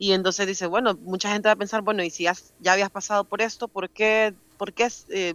y 0.00 0.10
entonces 0.10 0.48
dice, 0.48 0.66
bueno, 0.66 0.98
mucha 1.02 1.32
gente 1.32 1.48
va 1.48 1.52
a 1.52 1.56
pensar, 1.56 1.82
bueno, 1.82 2.02
y 2.02 2.10
si 2.10 2.24
ya, 2.24 2.34
ya 2.58 2.72
habías 2.72 2.90
pasado 2.90 3.22
por 3.22 3.42
esto, 3.42 3.68
¿por 3.68 3.90
qué, 3.90 4.34
por 4.58 4.72
qué 4.72 4.88
eh, 5.10 5.34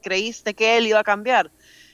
creíste 0.00 0.54
que 0.54 0.78
él 0.78 0.86
iba 0.86 1.00
a 1.00 1.04
cambiar? 1.04 1.50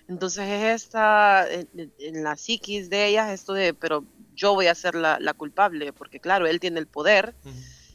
Entonces 0.08 0.48
es 0.48 0.84
esta, 0.84 1.46
en, 1.50 2.22
la 2.22 2.36
psiquis 2.36 2.88
de 2.88 3.06
ellas, 3.06 3.32
esto 3.32 3.54
de, 3.54 3.74
pero 3.74 4.04
yo 4.34 4.54
voy 4.54 4.68
a 4.68 4.74
ser 4.74 4.94
la, 4.94 5.34
culpable, 5.34 5.92
porque 5.92 6.20
claro, 6.20 6.46
él 6.46 6.60
tiene 6.60 6.78
el 6.78 6.86
poder, 6.86 7.34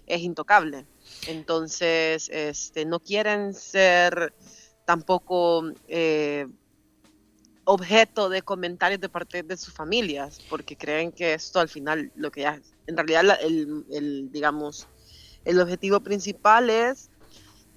es 0.08 0.22
intocable. 0.22 0.86
Entonces, 1.27 2.30
este, 2.30 2.86
no 2.86 3.00
quieren 3.00 3.53
ser 3.53 4.34
tampoco 4.86 5.72
eh, 5.88 6.48
objeto 7.63 8.30
de 8.30 8.41
comentarios 8.41 9.00
de 9.00 9.10
parte 9.10 9.44
de 9.44 9.58
sus 9.58 9.74
familias, 9.74 10.41
porque 10.50 10.75
creen 10.75 11.12
que 11.12 11.34
esto 11.34 11.60
al 11.60 11.70
final, 11.70 12.12
lo 12.15 12.32
que 12.32 12.41
ya, 12.41 12.60
en 12.88 12.98
realidad 12.98 13.39
el, 13.41 14.32
digamos, 14.32 14.88
el 15.46 15.60
objetivo 15.60 16.00
principal 16.01 16.70
es 16.70 17.10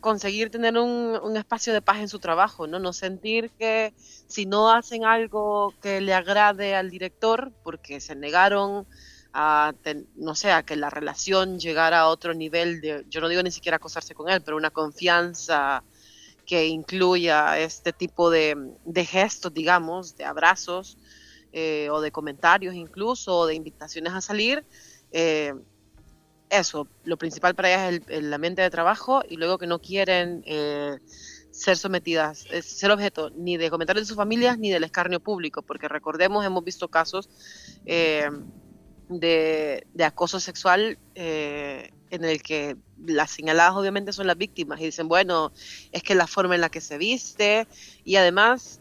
conseguir 0.04 0.50
tener 0.50 0.76
un, 0.76 1.34
espacio 1.34 1.72
de 1.72 1.80
paz 1.80 1.96
en 2.00 2.10
su 2.10 2.18
trabajo, 2.18 2.66
¿no? 2.66 2.78
No 2.78 2.92
sentir 2.92 3.50
que 3.58 3.94
si 3.96 4.44
no 4.44 4.70
hacen 4.70 5.06
algo 5.06 5.72
que 5.80 6.02
le 6.02 6.12
agrade 6.12 6.74
al 6.74 6.90
director, 6.90 7.52
porque 7.62 8.00
se 8.00 8.14
negaron 8.14 8.86
a, 9.32 9.72
no 10.16 10.34
sé, 10.34 10.52
a 10.52 10.62
que 10.62 10.76
la 10.76 10.90
relación 10.90 11.58
llegara 11.58 12.00
a 12.00 12.08
otro 12.08 12.34
nivel 12.34 12.82
de, 12.82 13.06
yo 13.08 13.22
no 13.22 13.30
digo 13.30 13.42
ni 13.42 13.50
siquiera 13.50 13.76
acosarse 13.78 14.14
con 14.14 14.28
él, 14.28 14.42
pero 14.42 14.58
una 14.58 14.68
confianza 14.68 15.82
que 16.44 16.66
incluya 16.66 17.58
este 17.58 17.94
tipo 17.94 18.28
de, 18.28 18.76
gestos, 19.06 19.54
digamos, 19.54 20.18
de 20.18 20.26
abrazos 20.26 20.98
eh, 21.54 21.88
o 21.90 22.02
de 22.02 22.12
comentarios 22.12 22.74
incluso, 22.74 23.38
o 23.38 23.46
de 23.46 23.54
invitaciones 23.54 24.12
a 24.12 24.20
salir, 24.20 24.66
eh, 25.12 25.54
eso, 26.58 26.88
lo 27.04 27.16
principal 27.16 27.54
para 27.54 27.68
ellas 27.68 28.02
es 28.08 28.18
el, 28.18 28.32
ambiente 28.32 28.62
de 28.62 28.70
trabajo 28.70 29.22
y 29.28 29.36
luego 29.36 29.58
que 29.58 29.66
no 29.66 29.80
quieren 29.80 30.42
eh, 30.46 30.98
ser 31.50 31.76
sometidas, 31.76 32.46
ser 32.62 32.90
objeto 32.90 33.30
ni 33.30 33.56
de 33.56 33.70
comentarios 33.70 34.06
de 34.06 34.08
sus 34.08 34.16
familias 34.16 34.58
ni 34.58 34.70
del 34.70 34.84
escarnio 34.84 35.20
público, 35.20 35.62
porque 35.62 35.88
recordemos, 35.88 36.44
hemos 36.44 36.64
visto 36.64 36.88
casos 36.88 37.28
eh, 37.86 38.28
de, 39.08 39.86
acoso 40.04 40.40
sexual 40.40 40.98
eh, 41.14 41.90
en 42.10 42.24
el 42.24 42.42
que 42.42 42.76
las 43.06 43.30
señaladas 43.30 43.74
obviamente 43.74 44.12
son 44.12 44.26
las 44.26 44.36
víctimas 44.36 44.80
y 44.80 44.86
dicen, 44.86 45.08
bueno, 45.08 45.52
es 45.92 46.02
que 46.02 46.14
la 46.14 46.26
forma 46.26 46.54
en 46.54 46.60
la 46.60 46.70
que 46.70 46.80
se 46.80 46.98
viste 46.98 47.68
y 48.04 48.16
además, 48.16 48.80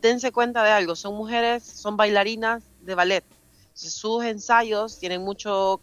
dense 0.00 0.32
cuenta 0.32 0.62
de 0.62 0.70
algo, 0.70 0.96
son 0.96 1.14
mujeres, 1.14 1.64
son 1.64 1.96
bailarinas 1.96 2.64
de 2.80 2.94
ballet. 2.94 3.24
Sus 3.72 4.24
ensayos 4.24 4.98
tienen 4.98 5.22
mucho 5.22 5.80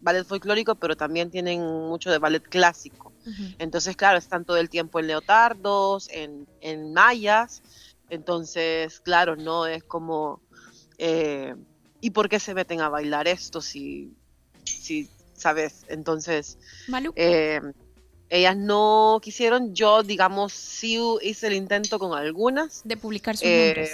ballet 0.00 0.24
folclórico, 0.24 0.74
pero 0.74 0.96
también 0.96 1.30
tienen 1.30 1.60
mucho 1.60 2.10
de 2.10 2.18
ballet 2.18 2.42
clásico. 2.42 3.12
Entonces, 3.58 3.96
claro, 3.96 4.18
están 4.18 4.44
todo 4.44 4.56
el 4.56 4.68
tiempo 4.68 4.98
en 4.98 5.06
leotardos, 5.06 6.08
en, 6.10 6.48
en 6.60 6.92
mallas. 6.92 7.62
Entonces, 8.08 9.00
claro, 9.00 9.36
no 9.36 9.66
es 9.66 9.84
como... 9.84 10.40
Eh, 10.98 11.54
¿Y 12.00 12.10
por 12.10 12.28
qué 12.28 12.40
se 12.40 12.54
meten 12.54 12.80
a 12.80 12.88
bailar 12.88 13.28
esto 13.28 13.60
si, 13.60 14.14
si 14.64 15.08
sabes? 15.34 15.84
Entonces, 15.88 16.58
eh, 17.14 17.60
ellas 18.30 18.56
no 18.56 19.18
quisieron. 19.22 19.74
Yo, 19.74 20.02
digamos, 20.02 20.52
sí 20.52 20.98
hice 21.22 21.48
el 21.48 21.54
intento 21.54 21.98
con 21.98 22.16
algunas. 22.16 22.80
De 22.84 22.96
publicar 22.96 23.36
sus. 23.36 23.46
Eh, 23.46 23.90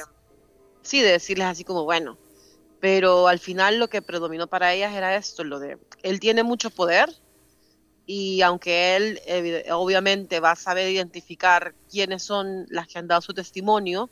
sí, 0.83 1.01
de 1.01 1.13
decirles 1.13 1.49
así 1.49 1.65
como, 1.65 1.85
bueno, 1.85 2.17
pero 2.81 3.29
al 3.29 3.39
final 3.39 3.79
lo 3.79 3.89
que 3.89 4.03
predominó 4.03 4.47
para 4.47 4.73
ellas 4.73 4.95
era 4.95 5.17
esto, 5.17 5.45
lo 5.45 5.59
de, 5.59 5.79
él 6.03 6.21
tiene 6.21 6.43
mucho 6.43 6.71
poder 6.71 7.11
y 8.07 8.43
aunque 8.43 8.97
él 8.97 9.21
obviamente 9.73 10.39
va 10.39 10.53
a 10.53 10.57
saber 10.57 10.91
identificar 10.91 11.75
quiénes 11.91 12.23
son 12.23 12.67
las 12.69 12.87
que 12.87 12.99
han 12.99 13.09
dado 13.09 13.21
su 13.21 13.35
testimonio, 13.35 14.11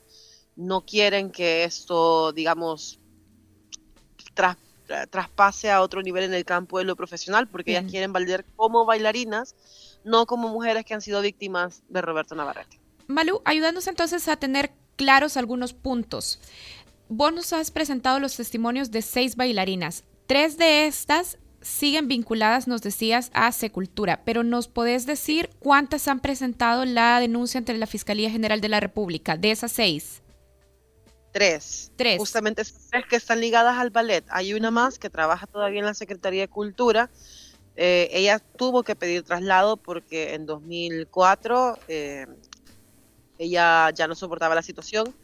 no 0.57 0.85
quieren 0.85 1.31
que 1.31 1.65
esto, 1.65 2.33
digamos, 2.33 2.99
traspase 5.11 5.71
a 5.71 5.81
otro 5.81 6.03
nivel 6.03 6.25
en 6.25 6.35
el 6.35 6.45
campo 6.45 6.79
de 6.79 6.85
lo 6.85 6.97
profesional, 6.97 7.49
porque 7.49 7.73
ellas 7.73 7.91
quieren 7.91 8.13
valer 8.13 8.45
como 8.57 8.85
bailarinas, 8.85 9.55
no 10.05 10.27
como 10.27 10.49
mujeres 10.49 10.85
que 10.85 10.95
han 10.95 11.01
sido 11.01 11.23
víctimas 11.23 11.83
de 11.89 12.03
Roberto 12.03 12.35
Navarrete. 12.35 12.81
Malu, 13.07 13.43
ayudándonos 13.45 13.87
entonces 13.87 14.27
a 14.29 14.37
tener 14.37 14.73
claros 14.97 15.37
algunos 15.37 15.73
puntos. 15.73 16.41
Vos 17.17 17.33
nos 17.33 17.53
has 17.53 17.71
presentado 17.71 18.19
los 18.19 18.35
testimonios 18.35 18.91
de 18.91 19.01
seis 19.01 19.37
bailarinas. 19.37 20.03
Tres 20.27 20.59
de 20.59 20.89
estas 20.89 21.39
siguen 21.61 22.09
vinculadas, 22.09 22.67
nos 22.67 22.83
decías, 22.83 23.31
a 23.35 23.53
Secultura, 23.53 24.23
pero 24.25 24.43
¿nos 24.43 24.67
podés 24.67 25.07
decir 25.07 25.49
cuántas 25.61 26.09
han 26.09 26.19
presentado 26.19 26.85
la 26.85 27.21
denuncia 27.21 27.59
ante 27.59 27.79
la 27.79 27.87
Fiscalía 27.87 28.31
General 28.31 28.61
de 28.61 28.69
la 28.69 28.81
República 28.81 29.37
de 29.37 29.53
esas 29.53 29.71
seis? 29.71 30.23
Tres. 31.31 31.93
Tres. 31.95 32.19
Justamente 32.19 32.63
esas 32.63 32.89
tres 32.91 33.05
que 33.09 33.15
están 33.15 33.41
ligadas 33.41 33.79
al 33.79 33.91
ballet. 33.91 34.25
Hay 34.29 34.53
una 34.53 34.73
más 34.73 34.99
que 34.99 35.09
trabaja 35.09 35.47
todavía 35.47 35.79
en 35.79 35.87
la 35.87 35.95
Secretaría 35.95 36.41
de 36.41 36.49
Cultura. 36.49 37.11
Eh, 37.77 38.09
ella 38.11 38.41
tuvo 38.41 38.83
que 38.83 38.97
pedir 38.97 39.23
traslado 39.23 39.77
porque 39.77 40.35
en 40.35 40.47
2004 40.47 41.79
eh, 41.87 42.27
ella 43.39 43.91
ya 43.91 44.09
no 44.09 44.17
soportaba 44.17 44.57
la 44.57 44.63
situación 44.63 45.15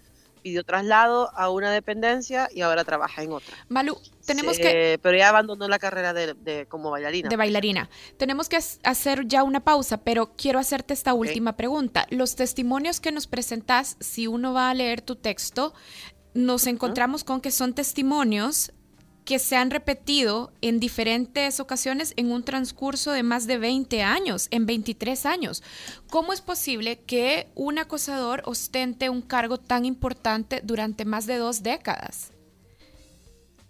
pidió 0.41 0.65
traslado 0.65 1.31
a 1.37 1.51
una 1.51 1.71
dependencia 1.71 2.49
y 2.55 2.63
ahora 2.63 2.85
trabaja 2.85 3.23
en 3.23 3.33
otra. 3.33 3.57
Malu, 3.69 3.99
tenemos 4.27 4.59
que... 4.59 4.99
Pero 5.03 5.17
ya 5.17 5.29
abandonó 5.29 5.69
la 5.69 5.79
carrera 5.79 6.13
de, 6.13 6.67
como 6.69 6.91
bailarina. 6.91 7.29
De 7.29 7.37
bailarina. 7.37 7.91
Tenemos 8.17 8.49
que 8.49 8.57
hacer 8.57 9.27
ya 9.27 9.43
una 9.43 9.61
pausa, 9.61 9.99
pero 9.99 10.35
quiero 10.37 10.59
hacerte 10.59 10.95
esta 10.95 11.15
última 11.15 11.57
pregunta. 11.57 12.07
Los 12.11 12.37
testimonios 12.37 13.01
que 13.01 13.13
nos 13.13 13.27
presentas, 13.27 13.97
si 14.01 14.27
uno 14.27 14.53
va 14.53 14.71
a 14.71 14.75
leer 14.75 15.01
tu 15.01 15.17
texto, 15.17 15.75
nos 16.35 16.67
encontramos 16.67 17.25
con 17.25 17.41
que 17.41 17.51
son 17.51 17.75
testimonios 17.75 18.73
que 19.25 19.39
se 19.39 19.57
han 19.57 19.71
repetido 19.71 20.53
en 20.61 20.81
diferentes 20.81 21.61
ocasiones 21.61 22.15
en 22.17 22.31
un 22.31 22.45
transcurso 22.45 23.13
de 23.13 23.23
más 23.23 23.47
de 23.47 23.59
20 23.59 24.03
años, 24.03 24.49
en 24.51 24.67
23 24.67 25.27
años. 25.27 25.63
¿Cómo 26.09 26.33
es 26.33 26.41
posible 26.41 27.01
que 27.01 27.49
un 27.55 27.79
acosador 27.79 28.43
ostente 28.45 29.11
un 29.11 29.23
cargo 29.23 29.59
tan 29.59 29.85
importante 29.85 30.61
durante 30.65 31.05
más 31.05 31.27
de 31.27 31.37
dos 31.37 31.63
décadas? 31.63 32.33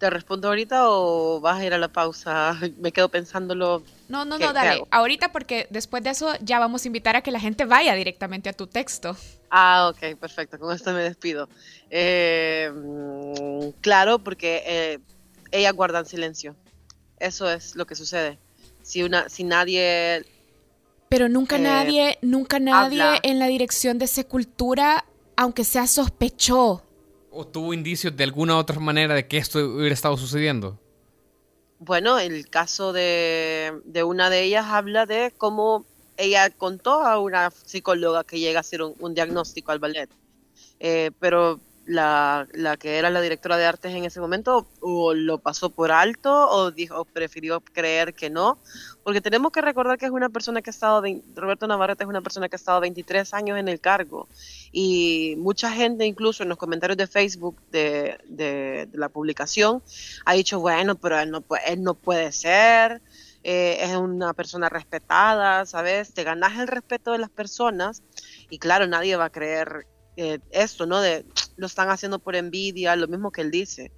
¿Te 0.01 0.09
respondo 0.09 0.47
ahorita 0.47 0.89
o 0.89 1.39
vas 1.41 1.59
a 1.59 1.63
ir 1.65 1.75
a 1.75 1.77
la 1.77 1.89
pausa? 1.89 2.57
Me 2.79 2.91
quedo 2.91 3.09
pensándolo. 3.09 3.83
No, 4.09 4.25
no, 4.25 4.39
no, 4.39 4.51
dale. 4.51 4.83
Ahorita 4.89 5.31
porque 5.31 5.67
después 5.69 6.03
de 6.03 6.09
eso 6.09 6.33
ya 6.41 6.57
vamos 6.57 6.83
a 6.83 6.87
invitar 6.87 7.15
a 7.15 7.21
que 7.21 7.29
la 7.29 7.39
gente 7.39 7.65
vaya 7.65 7.93
directamente 7.93 8.49
a 8.49 8.53
tu 8.53 8.65
texto. 8.65 9.15
Ah, 9.51 9.91
ok, 9.93 10.17
perfecto. 10.17 10.57
Con 10.57 10.75
esto 10.75 10.91
me 10.91 11.03
despido. 11.03 11.49
Eh, 11.91 12.71
mm, 12.73 13.79
claro, 13.81 14.17
porque 14.17 14.63
eh, 14.65 14.99
ellas 15.51 15.73
guardan 15.73 16.05
silencio. 16.05 16.55
Eso 17.19 17.49
es 17.51 17.75
lo 17.75 17.85
que 17.85 17.95
sucede. 17.95 18.39
Si 18.81 19.03
una, 19.03 19.29
si 19.29 19.43
nadie 19.43 20.25
pero 21.11 21.27
nunca 21.27 21.57
eh, 21.57 21.59
nadie, 21.59 22.17
nunca 22.21 22.57
nadie 22.57 23.19
en 23.23 23.37
la 23.37 23.47
dirección 23.47 23.99
de 23.99 24.07
Secultura, 24.07 25.03
aunque 25.35 25.65
sea 25.65 25.85
sospechó. 25.85 26.83
¿O 27.29 27.45
tuvo 27.45 27.73
indicios 27.73 28.15
de 28.15 28.23
alguna 28.23 28.57
otra 28.57 28.79
manera 28.79 29.13
de 29.13 29.27
que 29.27 29.37
esto 29.37 29.59
hubiera 29.59 29.93
estado 29.93 30.15
sucediendo? 30.15 30.79
Bueno, 31.79 32.17
el 32.17 32.47
caso 32.49 32.93
de, 32.93 33.81
una 34.05 34.29
de 34.29 34.43
ellas 34.43 34.67
habla 34.67 35.05
de 35.05 35.33
cómo 35.37 35.83
ella 36.15 36.49
contó 36.49 37.01
a 37.01 37.19
una 37.19 37.51
psicóloga 37.51 38.23
que 38.23 38.39
llega 38.39 38.59
a 38.59 38.61
hacer 38.61 38.81
un, 38.81 39.13
diagnóstico 39.13 39.73
al 39.73 39.79
ballet. 39.79 40.09
Eh, 40.79 41.11
pero 41.19 41.59
la, 41.85 42.47
la, 42.53 42.77
que 42.77 42.97
era 42.97 43.09
la 43.09 43.21
directora 43.21 43.57
de 43.57 43.65
artes 43.65 43.93
en 43.93 44.05
ese 44.05 44.19
momento 44.19 44.67
o 44.81 45.13
lo 45.13 45.39
pasó 45.39 45.69
por 45.69 45.91
alto 45.91 46.49
o 46.49 46.71
dijo 46.71 47.05
prefirió 47.05 47.59
creer 47.61 48.13
que 48.13 48.29
no 48.29 48.59
porque 49.03 49.19
tenemos 49.19 49.51
que 49.51 49.61
recordar 49.61 49.97
que 49.97 50.05
es 50.05 50.11
una 50.11 50.29
persona 50.29 50.61
que 50.61 50.69
ha 50.69 50.71
estado 50.71 51.03
Roberto 51.35 51.67
Navarrete 51.67 52.03
es 52.03 52.09
una 52.09 52.21
persona 52.21 52.49
que 52.49 52.55
ha 52.55 52.57
estado 52.57 52.81
23 52.81 53.33
años 53.33 53.57
en 53.57 53.67
el 53.67 53.79
cargo 53.79 54.27
y 54.71 55.35
mucha 55.39 55.71
gente 55.71 56.05
incluso 56.05 56.43
en 56.43 56.49
los 56.49 56.57
comentarios 56.57 56.97
de 56.97 57.07
Facebook 57.07 57.57
de, 57.71 58.19
de, 58.27 58.87
la 58.93 59.09
publicación 59.09 59.81
ha 60.25 60.33
dicho 60.33 60.59
bueno 60.59 60.95
pero 60.95 61.19
él 61.19 61.31
no, 61.31 61.43
él 61.65 61.81
no 61.81 61.95
puede 61.95 62.31
ser 62.31 63.01
eh, 63.43 63.79
es 63.81 63.95
una 63.95 64.33
persona 64.33 64.69
respetada, 64.69 65.65
¿sabes? 65.65 66.13
Te 66.13 66.23
ganas 66.23 66.59
el 66.59 66.67
respeto 66.67 67.11
de 67.11 67.17
las 67.17 67.31
personas 67.31 68.03
y 68.51 68.59
claro, 68.59 68.85
nadie 68.85 69.15
va 69.15 69.25
a 69.25 69.29
creer 69.31 69.87
eh, 70.21 70.39
esto, 70.51 70.85
¿no? 70.85 71.01
De 71.01 71.25
lo 71.57 71.65
están 71.65 71.89
haciendo 71.89 72.19
por 72.19 72.35
envidia, 72.35 72.95
lo 72.95 73.07
mismo 73.07 73.31
que 73.31 73.41
él 73.41 73.49
dice. 73.49 73.91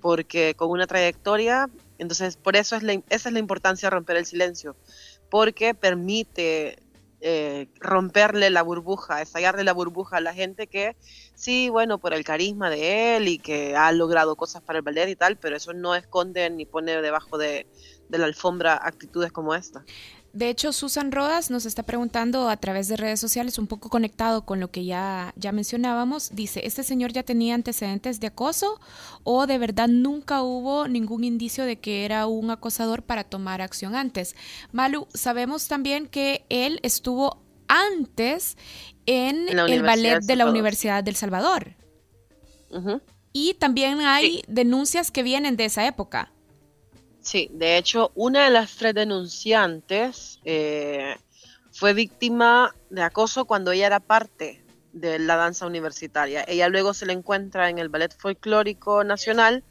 Porque 0.00 0.54
con 0.54 0.70
una 0.70 0.86
trayectoria, 0.86 1.68
entonces 1.98 2.36
por 2.36 2.54
eso 2.54 2.76
es 2.76 2.84
la, 2.84 2.92
esa 2.92 3.28
es 3.28 3.32
la 3.32 3.40
importancia 3.40 3.86
de 3.86 3.94
romper 3.94 4.16
el 4.16 4.26
silencio, 4.26 4.76
porque 5.30 5.74
permite 5.74 6.78
eh, 7.20 7.66
romperle 7.80 8.50
la 8.50 8.62
burbuja, 8.62 9.20
estallarle 9.20 9.64
la 9.64 9.72
burbuja 9.72 10.18
a 10.18 10.20
la 10.20 10.32
gente 10.32 10.68
que 10.68 10.96
sí, 11.34 11.70
bueno, 11.70 11.98
por 11.98 12.14
el 12.14 12.22
carisma 12.22 12.70
de 12.70 13.16
él 13.16 13.26
y 13.26 13.38
que 13.38 13.74
ha 13.74 13.90
logrado 13.90 14.36
cosas 14.36 14.62
para 14.62 14.78
el 14.78 14.84
ballet 14.84 15.08
y 15.08 15.16
tal, 15.16 15.38
pero 15.38 15.56
eso 15.56 15.72
no 15.72 15.96
esconde 15.96 16.48
ni 16.50 16.66
pone 16.66 17.02
debajo 17.02 17.36
de, 17.36 17.66
de 18.08 18.18
la 18.18 18.26
alfombra 18.26 18.78
actitudes 18.80 19.32
como 19.32 19.54
esta. 19.56 19.84
De 20.34 20.48
hecho, 20.50 20.72
Susan 20.72 21.12
Rodas 21.12 21.48
nos 21.52 21.64
está 21.64 21.84
preguntando 21.84 22.48
a 22.48 22.56
través 22.56 22.88
de 22.88 22.96
redes 22.96 23.20
sociales, 23.20 23.56
un 23.56 23.68
poco 23.68 23.88
conectado 23.88 24.44
con 24.44 24.58
lo 24.58 24.68
que 24.68 24.84
ya, 24.84 25.32
ya 25.36 25.52
mencionábamos, 25.52 26.34
dice, 26.34 26.66
¿este 26.66 26.82
señor 26.82 27.12
ya 27.12 27.22
tenía 27.22 27.54
antecedentes 27.54 28.18
de 28.18 28.26
acoso 28.26 28.80
o 29.22 29.46
de 29.46 29.58
verdad 29.58 29.86
nunca 29.86 30.42
hubo 30.42 30.88
ningún 30.88 31.22
indicio 31.22 31.64
de 31.64 31.78
que 31.78 32.04
era 32.04 32.26
un 32.26 32.50
acosador 32.50 33.04
para 33.04 33.22
tomar 33.22 33.62
acción 33.62 33.94
antes? 33.94 34.34
Malu, 34.72 35.06
sabemos 35.14 35.68
también 35.68 36.08
que 36.08 36.44
él 36.48 36.80
estuvo 36.82 37.40
antes 37.68 38.58
en, 39.06 39.48
el 39.48 39.82
ballet 39.84 40.20
de 40.20 40.34
la 40.34 40.46
Universidad 40.46 41.04
del 41.04 41.14
Salvador. 41.14 41.76
Y 43.32 43.54
también 43.54 44.00
hay 44.00 44.42
denuncias 44.48 45.12
que 45.12 45.22
vienen 45.22 45.56
de 45.56 45.66
esa 45.66 45.86
época. 45.86 46.33
Sí, 47.24 47.48
de 47.52 47.78
hecho, 47.78 48.12
una 48.14 48.44
de 48.44 48.50
las 48.50 48.76
tres 48.76 48.94
denunciantes 48.94 50.40
eh, 50.44 51.16
fue 51.72 51.94
víctima 51.94 52.76
de 52.90 53.00
acoso 53.00 53.46
cuando 53.46 53.72
ella 53.72 53.86
era 53.86 53.98
parte 53.98 54.62
de 54.92 55.18
la 55.18 55.36
danza 55.36 55.66
universitaria. 55.66 56.44
Ella 56.46 56.68
luego 56.68 56.92
se 56.92 57.06
le 57.06 57.14
encuentra 57.14 57.70
en 57.70 57.78
el 57.78 57.88
Ballet 57.88 58.14
Folclórico 58.14 59.04
Nacional 59.04 59.64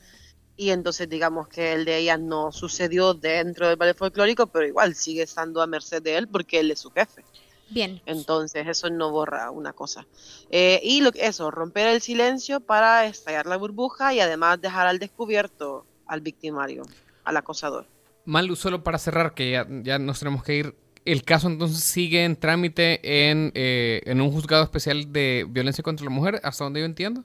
y 0.57 0.71
entonces 0.71 1.07
digamos 1.07 1.47
que 1.47 1.73
el 1.73 1.85
de 1.85 1.97
ella 1.97 2.17
no 2.17 2.51
sucedió 2.51 3.13
dentro 3.13 3.67
del 3.67 3.77
Ballet 3.77 3.95
Folclórico, 3.95 4.47
pero 4.47 4.65
igual 4.65 4.95
sigue 4.95 5.21
estando 5.21 5.61
a 5.61 5.67
merced 5.67 6.01
de 6.01 6.17
él 6.17 6.27
porque 6.27 6.59
él 6.59 6.71
es 6.71 6.79
su 6.79 6.89
jefe. 6.89 7.23
Bien. 7.69 8.01
Entonces 8.07 8.65
eso 8.67 8.89
no 8.89 9.11
borra 9.11 9.51
una 9.51 9.73
cosa. 9.73 10.07
Eh, 10.49 10.81
y 10.83 11.01
lo, 11.01 11.11
eso, 11.13 11.51
romper 11.51 11.85
el 11.85 12.01
silencio 12.01 12.61
para 12.61 13.05
estallar 13.05 13.45
la 13.45 13.57
burbuja 13.57 14.11
y 14.11 14.21
además 14.21 14.59
dejar 14.59 14.87
al 14.87 14.97
descubierto 14.97 15.85
al 16.07 16.21
victimario 16.21 16.83
al 17.23 17.37
acosador. 17.37 17.87
Malu, 18.25 18.55
solo 18.55 18.83
para 18.83 18.97
cerrar, 18.97 19.33
que 19.33 19.51
ya, 19.51 19.67
ya 19.69 19.99
nos 19.99 20.19
tenemos 20.19 20.43
que 20.43 20.55
ir. 20.55 20.75
El 21.05 21.23
caso 21.23 21.47
entonces 21.47 21.83
sigue 21.83 22.23
en 22.23 22.37
trámite 22.37 23.29
en, 23.29 23.51
eh, 23.55 24.01
en 24.05 24.21
un 24.21 24.31
juzgado 24.31 24.63
especial 24.63 25.11
de 25.11 25.45
violencia 25.49 25.83
contra 25.83 26.05
la 26.05 26.09
mujer, 26.09 26.39
hasta 26.43 26.63
donde 26.63 26.79
yo 26.79 26.85
entiendo. 26.85 27.23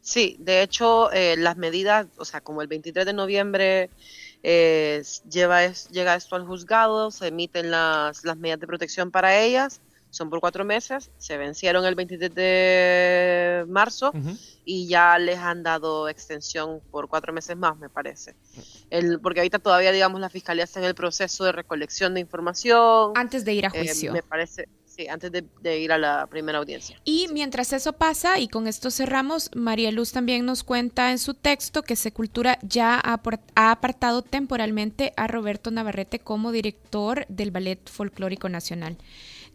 Sí, 0.00 0.36
de 0.38 0.62
hecho, 0.62 1.10
eh, 1.12 1.34
las 1.36 1.56
medidas, 1.56 2.06
o 2.18 2.24
sea, 2.24 2.40
como 2.40 2.62
el 2.62 2.68
23 2.68 3.06
de 3.06 3.12
noviembre 3.14 3.90
eh, 4.42 5.02
lleva 5.28 5.64
es, 5.64 5.88
llega 5.88 6.14
esto 6.14 6.36
al 6.36 6.46
juzgado, 6.46 7.10
se 7.10 7.28
emiten 7.28 7.70
las, 7.70 8.22
las 8.22 8.36
medidas 8.36 8.60
de 8.60 8.66
protección 8.66 9.10
para 9.10 9.40
ellas 9.40 9.80
son 10.14 10.30
por 10.30 10.40
cuatro 10.40 10.64
meses, 10.64 11.10
se 11.18 11.36
vencieron 11.36 11.84
el 11.84 11.94
23 11.94 12.34
de 12.34 13.64
marzo 13.68 14.12
y 14.64 14.86
ya 14.86 15.18
les 15.18 15.38
han 15.38 15.62
dado 15.62 16.08
extensión 16.08 16.80
por 16.90 17.08
cuatro 17.08 17.32
meses 17.32 17.56
más, 17.56 17.76
me 17.78 17.88
parece. 17.88 18.34
El, 18.90 19.20
porque 19.20 19.40
ahorita 19.40 19.58
todavía, 19.58 19.90
digamos, 19.90 20.20
la 20.20 20.30
fiscalía 20.30 20.64
está 20.64 20.78
en 20.78 20.86
el 20.86 20.94
proceso 20.94 21.44
de 21.44 21.52
recolección 21.52 22.14
de 22.14 22.20
información. 22.20 23.12
Antes 23.16 23.44
de 23.44 23.54
ir 23.54 23.66
a 23.66 23.68
eh, 23.68 23.80
juicio. 23.80 24.12
me 24.12 24.22
parece, 24.22 24.68
Sí, 24.96 25.08
antes 25.08 25.32
de, 25.32 25.78
ir 25.80 25.90
a 25.90 25.98
la 25.98 26.28
primera 26.28 26.58
audiencia. 26.58 27.00
Y 27.04 27.26
mientras 27.32 27.72
eso 27.72 27.94
pasa, 27.94 28.38
y 28.38 28.46
con 28.46 28.68
esto 28.68 28.92
cerramos, 28.92 29.50
María 29.52 29.90
Luz 29.90 30.12
también 30.12 30.46
nos 30.46 30.62
cuenta 30.62 31.10
en 31.10 31.18
su 31.18 31.34
texto 31.34 31.82
que 31.82 31.96
Secultura 31.96 32.60
ya 32.62 33.00
ha, 33.02 33.20
ha 33.56 33.70
apartado 33.72 34.22
temporalmente 34.22 35.12
a 35.16 35.26
Roberto 35.26 35.72
Navarrete 35.72 36.20
como 36.20 36.52
director 36.52 37.26
del 37.28 37.50
Ballet 37.50 37.90
Folclórico 37.90 38.48
Nacional. 38.48 38.96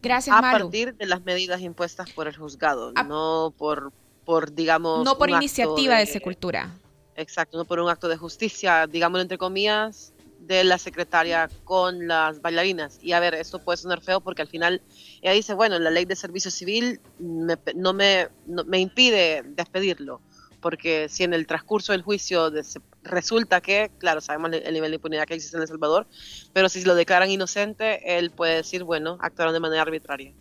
Gracias, 0.02 0.36
A 0.36 0.42
partir 0.42 0.96
de 0.96 1.06
las 1.06 1.24
medidas 1.24 1.62
impuestas 1.62 2.10
por 2.12 2.28
el 2.28 2.36
juzgado, 2.36 2.94
no 3.08 3.54
por, 3.58 3.92
por, 4.26 4.54
digamos... 4.54 5.04
No 5.04 5.18
por 5.18 5.30
iniciativa 5.30 5.98
de, 5.98 6.06
Secultura. 6.06 6.74
Exacto, 7.16 7.58
no 7.58 7.66
por 7.66 7.80
un 7.80 7.90
acto 7.90 8.08
de 8.08 8.16
justicia, 8.16 8.88
digamos 8.88 9.22
entre 9.22 9.38
comillas, 9.38 10.14
de 10.40 10.64
la 10.64 10.78
secretaria 10.78 11.50
con 11.66 12.08
las 12.08 12.42
bailarinas. 12.42 12.98
Y 13.02 13.12
a 13.12 13.20
ver, 13.20 13.36
esto 13.36 13.60
puede 13.60 13.78
sonar 13.78 14.02
feo 14.02 14.22
porque 14.22 14.42
al 14.42 14.48
final 14.48 14.82
ella 15.22 15.34
dice, 15.34 15.54
bueno, 15.54 15.78
la 15.80 15.92
ley 15.92 16.06
de 16.06 16.16
servicio 16.16 16.50
civil 16.50 17.02
no, 17.20 17.94
me, 17.94 18.30
me 18.66 18.80
impide 18.80 19.44
despedirlo, 19.46 20.22
porque 20.62 21.10
si 21.10 21.24
en 21.24 21.34
el 21.34 21.48
transcurso 21.48 21.92
del 21.92 22.02
juicio 22.02 22.52
de, 22.52 22.64
resulta 23.04 23.62
que, 23.62 23.92
claro, 23.98 24.22
sabemos 24.22 24.52
el 24.54 24.74
nivel 24.74 24.92
de 24.92 24.96
impunidad 24.96 25.26
que 25.26 25.36
existe 25.36 25.58
en 25.58 25.62
El 25.62 25.68
Salvador, 25.68 26.08
pero 26.54 26.70
si 26.70 26.84
lo 26.84 26.96
declaran 26.96 27.30
inocente, 27.30 28.18
él 28.18 28.32
puede 28.32 28.56
decir, 28.56 28.84
bueno, 28.84 29.18
actuaron 29.22 29.54
de 29.54 29.60
manera 29.60 29.82
arbitraria. 29.82 30.34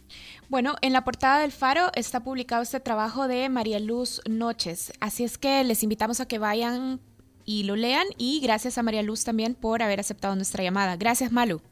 Bueno, 0.48 0.76
en 0.80 0.92
la 0.92 1.04
portada 1.04 1.40
del 1.40 1.52
Faro 1.52 1.90
está 1.94 2.20
publicado 2.20 2.62
este 2.62 2.80
trabajo 2.80 3.28
de 3.28 3.48
María 3.48 3.78
Luz 3.78 4.20
Noches, 4.28 4.92
así 5.00 5.24
es 5.24 5.38
que 5.38 5.62
les 5.64 5.82
invitamos 5.82 6.20
a 6.20 6.26
que 6.26 6.38
vayan 6.38 7.00
y 7.44 7.62
lo 7.62 7.76
lean 7.76 8.06
y 8.18 8.40
gracias 8.40 8.76
a 8.76 8.82
María 8.82 9.02
Luz 9.02 9.24
también 9.24 9.54
por 9.54 9.82
haber 9.82 10.00
aceptado 10.00 10.36
nuestra 10.36 10.62
llamada. 10.62 10.96
Gracias, 10.96 11.32
Malu. 11.32 11.62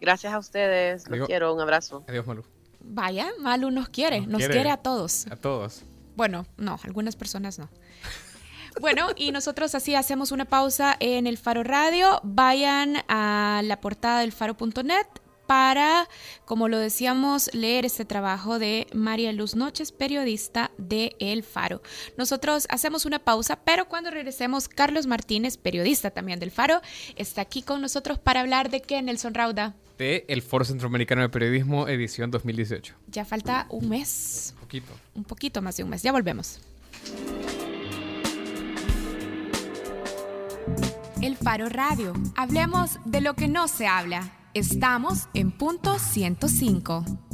Gracias 0.00 0.32
a 0.32 0.38
ustedes, 0.38 1.08
los 1.08 1.26
quiero, 1.26 1.54
un 1.54 1.60
abrazo. 1.60 2.04
Adiós, 2.06 2.26
Malu. 2.26 2.44
Vaya, 2.80 3.30
Malu 3.40 3.70
nos 3.70 3.88
quiere, 3.88 4.20
nos, 4.20 4.38
quiere, 4.38 4.54
quiere 4.54 4.70
a 4.70 4.76
todos. 4.76 5.26
A 5.30 5.36
todos. 5.36 5.82
Bueno, 6.16 6.46
no, 6.56 6.78
algunas 6.82 7.14
personas 7.14 7.58
no. 7.58 7.68
Bueno, 8.80 9.08
y 9.16 9.32
nosotros 9.32 9.74
así 9.74 9.94
hacemos 9.94 10.32
una 10.32 10.44
pausa 10.44 10.96
en 11.00 11.26
el 11.26 11.38
Faro 11.38 11.62
Radio. 11.62 12.20
Vayan 12.24 12.96
a 13.08 13.62
la 13.64 13.80
portada 13.80 14.20
del 14.20 14.32
faro.net 14.32 15.06
para, 15.46 16.08
como 16.44 16.68
lo 16.68 16.78
decíamos, 16.78 17.54
leer 17.54 17.86
este 17.86 18.04
trabajo 18.04 18.58
de 18.58 18.86
María 18.92 19.32
Luz 19.32 19.54
Noches, 19.54 19.92
periodista 19.92 20.72
de 20.76 21.16
El 21.20 21.42
Faro. 21.42 21.80
Nosotros 22.18 22.66
hacemos 22.68 23.06
una 23.06 23.20
pausa, 23.20 23.56
pero 23.64 23.88
cuando 23.88 24.10
regresemos, 24.10 24.68
Carlos 24.68 25.06
Martínez, 25.06 25.56
periodista 25.56 26.10
también 26.10 26.40
del 26.40 26.50
Faro, 26.50 26.80
está 27.14 27.42
aquí 27.42 27.62
con 27.62 27.80
nosotros 27.80 28.18
para 28.18 28.40
hablar 28.40 28.70
de 28.70 28.82
qué, 28.82 29.00
Nelson 29.00 29.34
Rauda. 29.34 29.74
De 29.98 30.26
el 30.28 30.42
Foro 30.42 30.64
Centroamericano 30.64 31.22
de 31.22 31.28
Periodismo, 31.30 31.88
edición 31.88 32.30
2018. 32.30 32.94
Ya 33.08 33.24
falta 33.24 33.66
un 33.70 33.88
mes. 33.88 34.52
Un 34.54 34.60
poquito. 34.60 34.92
Un 35.14 35.24
poquito 35.24 35.62
más 35.62 35.76
de 35.76 35.84
un 35.84 35.90
mes. 35.90 36.02
Ya 36.02 36.12
volvemos. 36.12 36.60
El 41.22 41.36
Faro 41.36 41.68
Radio. 41.70 42.12
Hablemos 42.36 42.98
de 43.06 43.22
lo 43.22 43.34
que 43.34 43.48
no 43.48 43.68
se 43.68 43.86
habla. 43.86 44.32
Estamos 44.52 45.28
en 45.34 45.50
punto 45.50 45.98
105. 45.98 47.25